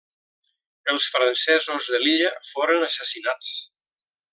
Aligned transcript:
Els 0.93 1.05
francesos 1.17 1.91
de 1.97 2.03
l'illa 2.07 2.35
foren 2.51 2.91
assassinats. 2.91 3.57